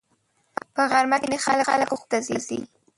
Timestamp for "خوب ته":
1.91-2.17